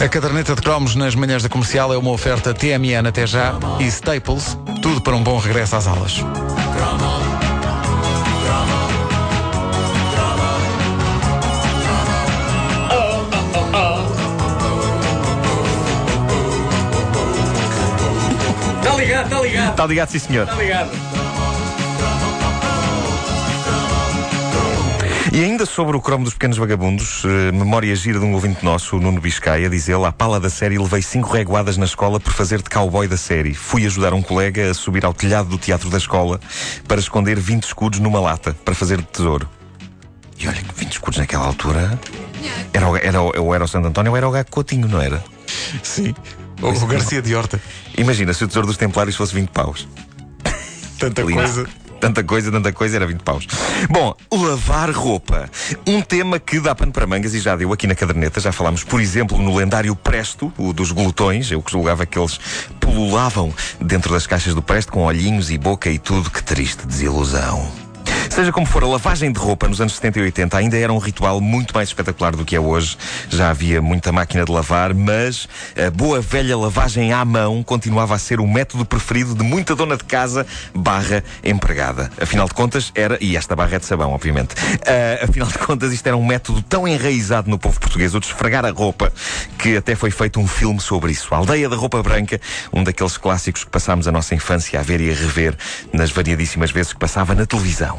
[0.00, 3.84] A caderneta de cromos nas manhãs da comercial é uma oferta TMN até já e
[3.84, 6.24] Staples, tudo para um bom regresso às aulas.
[18.78, 19.70] Está ligado, está ligado.
[19.70, 20.44] Está ligado, sim senhor.
[20.44, 21.19] Está ligado.
[25.32, 28.96] E ainda sobre o cromo dos pequenos vagabundos, eh, memória gira de um ouvinte nosso,
[28.96, 32.32] o Nuno Biscaia, diz ele, à pala da série levei cinco reguadas na escola por
[32.32, 33.54] fazer de cowboy da série.
[33.54, 36.40] Fui ajudar um colega a subir ao telhado do teatro da escola
[36.88, 39.48] para esconder 20 escudos numa lata para fazer de tesouro.
[40.36, 41.98] E olha, 20 escudos naquela altura...
[42.72, 45.00] Era, o- era, o- ou era o Santo António ou era o Gago Coutinho, não
[45.00, 45.22] era?
[45.82, 46.12] Sim.
[46.60, 47.60] O, o Garcia de Horta.
[47.96, 49.86] Imagina se o tesouro dos Templários fosse 20 paus.
[50.98, 51.34] Tanta Lindo.
[51.34, 51.66] coisa.
[52.00, 53.46] Tanta coisa, tanta coisa, era 20 paus.
[53.90, 55.50] Bom, lavar roupa.
[55.86, 58.40] Um tema que dá pano para mangas e já deu aqui na caderneta.
[58.40, 61.50] Já falámos, por exemplo, no lendário Presto, o dos glutões.
[61.50, 62.40] Eu que julgava que eles
[62.80, 66.30] pululavam dentro das caixas do Presto com olhinhos e boca e tudo.
[66.30, 67.89] Que triste desilusão.
[68.30, 70.98] Seja como for, a lavagem de roupa nos anos 70 e 80 ainda era um
[70.98, 72.96] ritual muito mais espetacular do que é hoje.
[73.28, 78.18] Já havia muita máquina de lavar, mas a boa velha lavagem à mão continuava a
[78.18, 82.10] ser o método preferido de muita dona de casa barra empregada.
[82.20, 84.54] Afinal de contas, era, e esta barra é de sabão, obviamente,
[84.86, 88.26] Ah, afinal de contas, isto era um método tão enraizado no povo português, o de
[88.26, 89.12] esfregar a roupa,
[89.58, 91.34] que até foi feito um filme sobre isso.
[91.34, 92.40] A Aldeia da Roupa Branca,
[92.72, 95.54] um daqueles clássicos que passámos a nossa infância a ver e a rever
[95.92, 97.98] nas variadíssimas vezes que passava na televisão.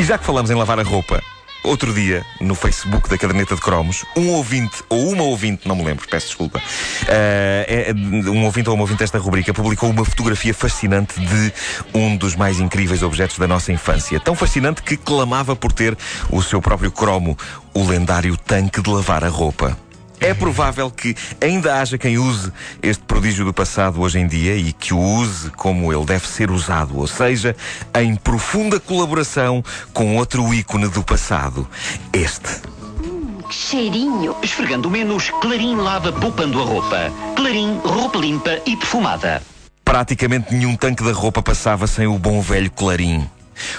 [0.00, 1.22] E já que falamos em lavar a roupa,
[1.62, 5.84] outro dia, no Facebook da Caderneta de Cromos, um ouvinte, ou uma ouvinte, não me
[5.84, 6.58] lembro, peço desculpa,
[7.06, 11.52] é- um ouvinte ou uma ouvinte desta rubrica publicou uma fotografia fascinante de
[11.92, 14.18] um dos mais incríveis objetos da nossa infância.
[14.18, 15.94] Tão fascinante que clamava por ter
[16.30, 17.36] o seu próprio cromo,
[17.74, 19.76] o lendário tanque de lavar a roupa.
[20.20, 24.70] É provável que ainda haja quem use este prodígio do passado hoje em dia e
[24.70, 27.56] que o use como ele deve ser usado, ou seja,
[27.94, 29.64] em profunda colaboração
[29.94, 31.66] com outro ícone do passado.
[32.12, 32.60] Este.
[33.48, 34.36] Que cheirinho.
[34.42, 37.10] Esfregando menos, Clarim lava poupando a roupa.
[37.34, 39.42] Clarim, roupa limpa e perfumada.
[39.84, 43.28] Praticamente nenhum tanque da roupa passava sem o bom velho Clarim.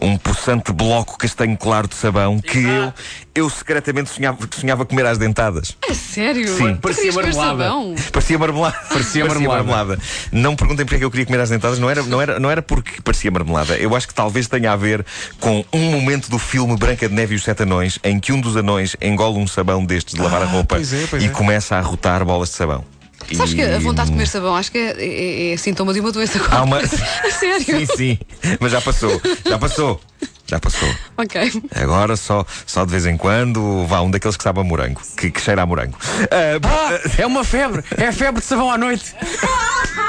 [0.00, 2.92] Um possante bloco castanho claro de sabão que eu,
[3.34, 5.76] eu secretamente sonhava, sonhava comer às dentadas.
[5.88, 6.48] A sério?
[6.56, 6.74] Sim.
[6.74, 7.64] Tu Parecia marmelada.
[7.64, 7.94] sabão?
[8.12, 8.76] Parecia marmelada.
[8.88, 9.98] Parecia marmelada.
[10.32, 11.78] Não me perguntem porque é que eu queria comer as dentadas.
[11.78, 13.76] Não era, não, era, não era porque parecia marmelada.
[13.76, 15.04] Eu acho que talvez tenha a ver
[15.40, 18.40] com um momento do filme Branca de Neve e os Sete Anões em que um
[18.40, 21.26] dos anões engole um sabão destes de lavar a Ah, roupa pois é, pois e
[21.26, 21.28] é.
[21.30, 22.84] começa a rotar bolas de sabão.
[23.32, 26.00] Sabes E- que a vontade de comer sabão acho que é, é- é sintoma de
[26.00, 26.80] uma doença Há uma...
[26.86, 27.64] Sério?
[27.64, 28.18] sim, sim.
[28.60, 29.20] Mas já passou.
[29.46, 30.00] Já passou.
[30.46, 30.88] Já passou.
[31.16, 31.62] Ok.
[31.74, 35.30] Agora só, só de vez em quando vá um daqueles que sabe a morango, que,
[35.30, 35.96] que cheira a morango.
[36.30, 37.82] Ah, bom, Ah, é uma febre.
[37.96, 39.14] É a febre de sabão à noite.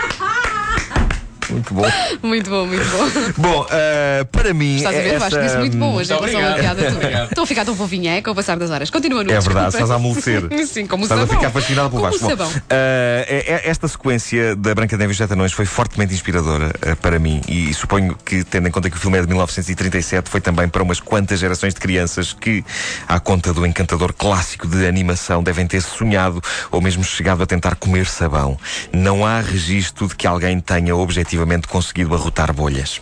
[1.56, 1.86] muito bom.
[2.24, 3.34] Muito bom, muito bom.
[3.38, 4.78] Bom, ah, para mim.
[4.78, 5.14] Estás a ver?
[5.16, 6.12] Eu acho essa- isso muito bom hoje.
[6.12, 6.90] em Muito relação à piada.
[6.96, 7.30] Obrigado.
[7.30, 8.90] Estou a ficar tão fofinha, é com o passar das horas.
[8.90, 10.44] Continua no É verdade, estás a amolecer.
[10.68, 11.40] Sim, como o Estás a sabão.
[11.40, 12.26] ficar fascinado pelo Como baixo.
[12.26, 12.62] o Bom, sabão.
[12.70, 16.96] é- esta sequência da Branca de Neve e os Sete Anões foi fortemente inspiradora ah,
[16.96, 20.42] para mim e suponho que, tendo em conta que o filme é de 1937, foi
[20.42, 22.64] também para umas quantas gerações de crianças que,
[23.08, 26.42] à conta do encantador clássico de animação, devem ter sonhado
[26.72, 28.58] ou mesmo chegado a tentar comer sabão.
[28.92, 33.02] Não há registro de que alguém tenha objetivamente conseguido arrotar bolhas.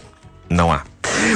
[0.50, 0.84] Não há.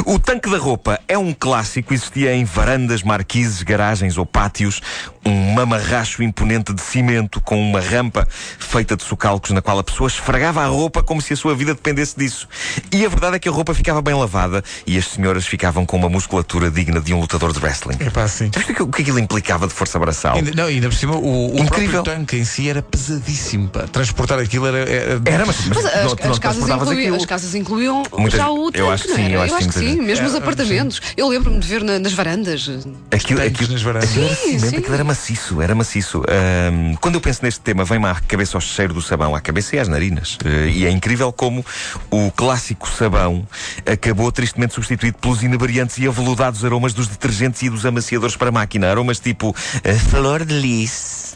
[0.06, 4.82] O tanque da roupa é um clássico, existia em varandas, marquises, garagens ou pátios,
[5.26, 8.28] um mamarracho imponente de cimento com uma rampa
[8.60, 11.74] feita de socalcos na qual a pessoa esfregava a roupa como se a sua vida
[11.74, 12.48] dependesse disso.
[12.92, 15.98] E a verdade é que a roupa ficava bem lavada e as senhoras ficavam com
[15.98, 17.98] uma musculatura digna de um lutador de wrestling.
[18.00, 18.50] É pá, sim.
[18.54, 20.36] Sabes o que, o que aquilo implicava de força braçal?
[20.38, 22.04] Ainda, não, ainda por cima, o, o Incrível.
[22.04, 23.68] tanque em si era pesadíssimo.
[23.70, 23.82] Pá.
[23.88, 24.78] Transportar aquilo era.
[24.90, 27.16] era, Era, mas, mas Mas não- as, não as casas transportavas incluíam, aquilo.
[27.18, 29.70] as casas incluíam Muitas- já o eu tanque, acho que não sim, eu acho sim,
[29.70, 30.30] que sim, muitas mesmo vezes.
[30.32, 31.02] os apartamentos.
[31.16, 32.70] Eu lembro-me de ver na- nas varandas.
[33.12, 34.10] Aquilo, aquilo, nas varandas.
[34.12, 34.78] aquilo era Sim, sim.
[34.78, 36.24] aquilo era maciço, era maciço.
[36.28, 39.76] Ahm, quando eu penso neste tema, vem-me à cabeça o cheiro do sabão, à cabeça
[39.76, 40.38] e às narinas.
[40.46, 41.66] Eh, e é incrível como
[42.12, 43.48] o clássico sabão
[43.86, 48.90] acabou tristemente substituído pelos inebriantes e aveludados aromas dos detergentes e dos amaciadores para máquina.
[48.90, 51.36] Aromas tipo eh, flor de lis.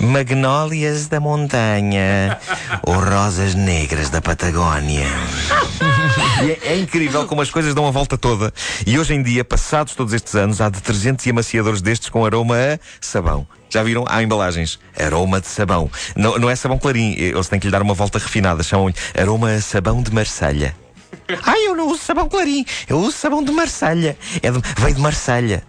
[0.00, 2.38] Magnólias da montanha
[2.82, 5.06] ou rosas negras da Patagónia.
[6.42, 8.52] E é, é incrível como as coisas dão a volta toda.
[8.84, 12.56] E hoje em dia, passados todos estes anos, há detergentes e amaciadores destes com aroma
[12.56, 13.46] a sabão.
[13.70, 14.04] Já viram?
[14.08, 14.78] Há embalagens.
[14.98, 15.88] Aroma de sabão.
[16.16, 17.14] Não, não é sabão clarim.
[17.16, 18.62] Eles têm que lhe dar uma volta refinada.
[18.64, 20.74] Chamam-lhe aroma a sabão de Marselha.
[21.44, 24.16] Ai, eu não uso sabão clarim, eu uso sabão de Marselha.
[24.42, 25.62] É de, veio de Marselha.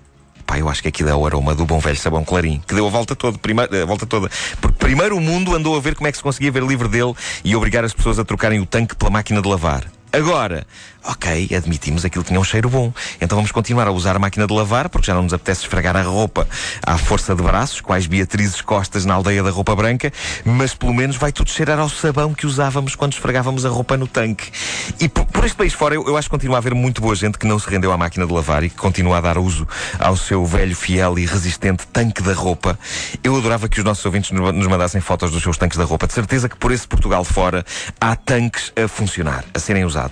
[0.46, 2.86] Pá, eu acho que aquilo é o aroma do bom velho sabão clarim, que deu
[2.86, 4.30] a volta toda, a volta toda.
[4.60, 7.14] Porque primeiro o mundo andou a ver como é que se conseguia ver livre dele
[7.44, 9.86] e obrigar as pessoas a trocarem o tanque pela máquina de lavar.
[10.14, 10.64] Agora,
[11.04, 12.94] ok, admitimos aquilo tinha um cheiro bom.
[13.20, 15.98] Então vamos continuar a usar a máquina de lavar, porque já não nos apetece esfregar
[15.98, 16.48] a roupa
[16.86, 20.14] à força de braços, quais Beatrizes Costas na aldeia da roupa branca,
[20.46, 24.06] mas pelo menos vai tudo cheirar ao sabão que usávamos quando esfregávamos a roupa no
[24.06, 24.52] tanque.
[25.00, 27.16] E por, por este país fora, eu, eu acho que continua a haver muito boa
[27.16, 29.68] gente que não se rendeu à máquina de lavar e que continua a dar uso
[29.98, 32.78] ao seu velho, fiel e resistente tanque da roupa.
[33.24, 36.06] Eu adorava que os nossos ouvintes nos mandassem fotos dos seus tanques da roupa.
[36.06, 37.66] De certeza que por esse Portugal fora
[38.00, 40.03] há tanques a funcionar, a serem usados.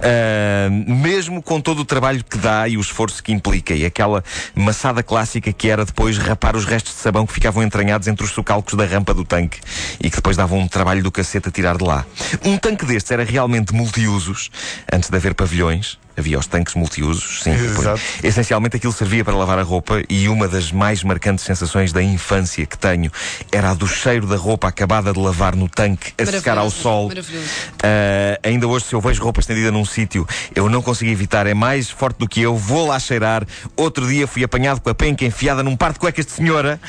[0.00, 4.22] Ah, mesmo com todo o trabalho que dá e o esforço que implica, e aquela
[4.54, 8.32] maçada clássica que era depois rapar os restos de sabão que ficavam entranhados entre os
[8.32, 9.60] socalcos da rampa do tanque
[10.00, 12.04] e que depois davam um trabalho do cacete a tirar de lá.
[12.44, 14.50] Um tanque destes era realmente multiusos,
[14.92, 15.98] antes de haver pavilhões.
[16.16, 17.52] Havia os tanques multiusos, sim.
[17.52, 18.00] Exato.
[18.22, 22.64] Essencialmente aquilo servia para lavar a roupa e uma das mais marcantes sensações da infância
[22.64, 23.10] que tenho
[23.52, 27.08] era a do cheiro da roupa acabada de lavar no tanque a secar ao sol.
[27.08, 27.46] maravilhoso.
[27.82, 31.54] Ah, ainda hoje, se eu vejo roupa estendida num sítio, eu não consigo evitar, é
[31.54, 33.46] mais forte do que eu, vou lá cheirar.
[33.76, 36.80] Outro dia fui apanhado com a penca enfiada num par de cuecas de senhora.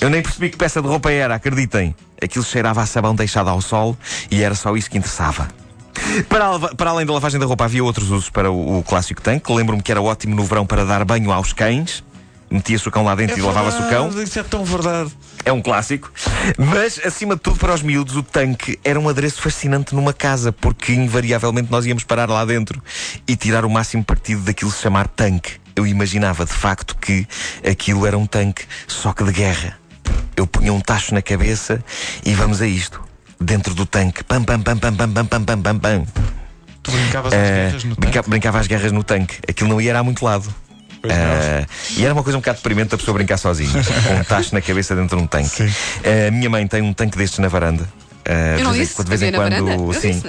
[0.00, 1.94] Eu nem percebi que peça de roupa era, acreditem.
[2.20, 3.96] Aquilo cheirava a sabão deixado ao sol
[4.30, 5.48] e era só isso que interessava.
[6.28, 9.52] Para, para além da lavagem da roupa, havia outros usos para o, o clássico tanque.
[9.52, 12.04] Lembro-me que era ótimo no verão para dar banho aos cães.
[12.50, 14.22] Metia-se o cão lá dentro e lavava-se o cão.
[14.22, 15.10] Isso é tão verdade.
[15.42, 16.12] É um clássico.
[16.58, 20.52] Mas, acima de tudo, para os miúdos, o tanque era um adereço fascinante numa casa,
[20.52, 22.82] porque invariavelmente nós íamos parar lá dentro
[23.26, 25.54] e tirar o máximo partido daquilo se chamar tanque.
[25.74, 27.26] Eu imaginava, de facto, que
[27.66, 29.78] aquilo era um tanque, só que de guerra.
[30.36, 31.82] Eu punha um tacho na cabeça
[32.22, 33.11] e vamos a isto.
[33.42, 34.22] Dentro do tanque.
[34.24, 36.06] Pam, pam, pam, pam, pam, pam, pam, pam, pam, pam.
[36.82, 38.30] Tu brincavas às Eh, guerras no brinca- tanque?
[38.30, 39.36] brincava às guerras no tanque.
[39.48, 40.52] Aquilo não ia a muito lado.
[41.04, 41.66] Eh,
[41.96, 43.70] e era uma coisa um bocado deprimente a pessoa brincar sozinha,
[44.06, 45.48] com um tacho na cabeça dentro de um tanque.
[45.48, 45.72] Sim.
[46.04, 47.88] Eh, a minha mãe tem um tanque destes na varanda.
[48.24, 50.22] Eh, Eu não de vez, disse, em- de vez em quando, sim,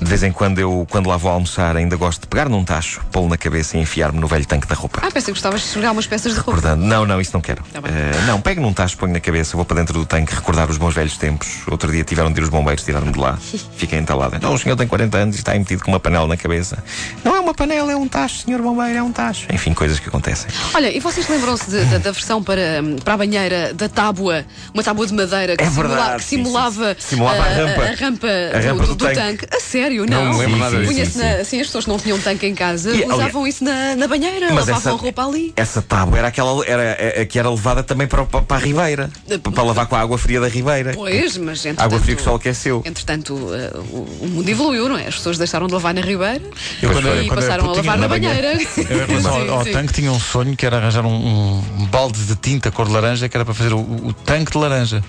[0.00, 3.00] de vez em quando eu, quando lá vou almoçar, ainda gosto de pegar num tacho,
[3.10, 5.00] pô-lo na cabeça e enfiar-me no velho tanque da roupa.
[5.02, 6.52] Ah, pensei que gostavas de esfregar umas peças de roupa.
[6.60, 6.84] Recordando.
[6.84, 7.62] Não, não, isso não quero.
[7.72, 7.80] Tá.
[7.84, 10.78] Eh, não, pego num tacho, ponho na cabeça, vou para dentro do tanque recordar os
[10.78, 11.48] bons velhos tempos.
[11.68, 13.36] Outro dia tiveram de ir os bombeiros tirar-me de lá.
[13.76, 14.36] Fiquei entalado.
[14.36, 16.78] Então o senhor tem 40 anos e está aí metido com uma panela na cabeça.
[17.24, 19.46] Não é uma panela, é um tacho, senhor bombeiro, é um tacho.
[19.52, 20.48] Enfim, coisas que acontecem.
[20.74, 25.06] Olha, e vocês lembram-se da, versão para, hum, para a banheira da tábua, uma tábua
[25.06, 27.08] de madeira que, É simula- verdade, que sim, simulava, sim, sim.
[27.16, 27.82] Simulava a rampa.
[27.82, 29.16] a rampa, A do, rampa do- do do tanque.
[29.16, 29.46] tanque.
[29.56, 30.32] A sério, Não não?
[30.32, 30.92] me lembro nada disso.
[30.92, 31.40] Punha-se Sim, na- sim.
[31.40, 34.52] assim, as pessoas que não tinham tanque em casa E, usavam isso na, na banheira,
[34.52, 35.52] lavavam roupa ali.
[35.56, 39.10] essa tábua era aquela era, é- é que era levada também para, para a ribeira.
[39.42, 40.92] Para, para lavar com a água fria da ribeira.
[40.94, 42.82] Pois, mas entretanto, Água fria que o sol aqueceu.
[42.84, 45.06] Entretanto, uh, o, o mundo evoluiu, não é?
[45.06, 46.42] As pessoas deixaram de lavar na ribeira
[46.82, 48.52] e quando passaram a lavar na banheira.
[48.52, 48.60] Eu,
[49.04, 52.70] em relação ao, tanque, tinha um sonho que era arranjar um, um balde de tinta
[52.70, 55.02] cor de laranja que era para fazer o, o tanque de laranja.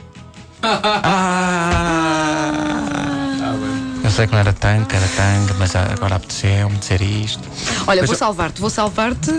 [4.03, 7.41] Eu sei que não era tanque, era tanque, mas agora apeteceu-me dizer isto.
[7.85, 9.31] Olha, vou salvar-te, vou salvar-te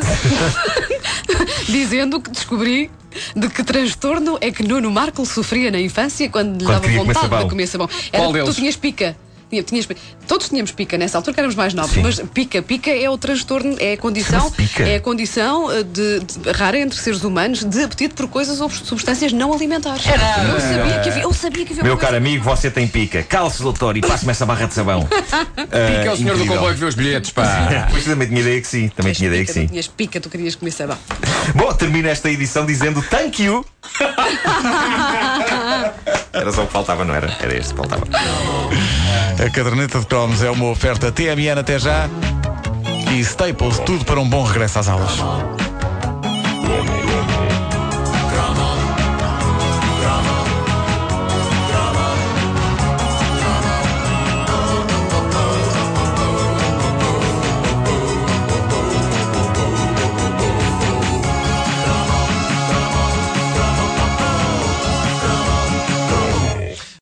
[1.67, 2.91] dizendo que descobri
[3.35, 7.45] de que transtorno é que Nuno Marco sofria na infância quando lhe Quando dava vontade
[7.45, 7.89] de comer sabão.
[8.13, 9.17] Era Qual que tu tinhas pica.
[9.63, 9.87] Tinha- tinhas
[10.27, 12.03] todos tínhamos pica nessa altura, que éramos mais novos, Sim.
[12.03, 16.51] mas pica, pica é o transtorno, é a condição, é a condição eh, de, de-
[16.53, 20.05] rara entre seres humanos de apetite por coisas ou substâncias não alimentares.
[20.07, 23.23] Eu sabia que havia, eu sabia que havia Meu caro amigo, você tem pica.
[23.23, 25.07] Calce, doutor, e passe-me essa barra de sabão.
[25.55, 27.89] Pica é o senhor do comboio que vê os bilhetes, pá.
[27.91, 28.89] Pois também tinha ideia que sim.
[28.89, 29.67] Também tinha ideia que sim.
[29.67, 30.99] tinhas pica, tu querias comer sabão.
[31.55, 33.65] Bom, termina esta edição dizendo thank you.
[36.33, 37.31] Era só o que faltava, não era?
[37.41, 38.03] Era este que faltava.
[39.45, 42.09] A caderneta de cromos é uma oferta TMN até já
[43.13, 45.13] e Staples, tudo para um bom regresso às aulas.